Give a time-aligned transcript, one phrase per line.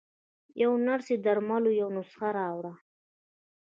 [0.61, 2.73] يوې نرسې د درملو يوه نسخه راوړه.